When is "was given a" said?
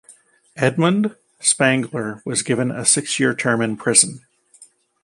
2.25-2.85